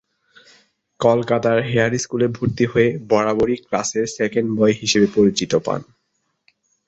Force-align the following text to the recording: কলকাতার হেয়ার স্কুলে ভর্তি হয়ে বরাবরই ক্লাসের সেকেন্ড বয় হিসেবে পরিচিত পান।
কলকাতার 0.99 1.57
হেয়ার 1.63 1.93
স্কুলে 1.97 2.27
ভর্তি 2.27 2.65
হয়ে 2.65 2.89
বরাবরই 3.09 3.57
ক্লাসের 3.65 4.05
সেকেন্ড 4.17 4.49
বয় 4.57 4.75
হিসেবে 4.81 5.07
পরিচিত 5.15 5.51
পান। 5.65 5.81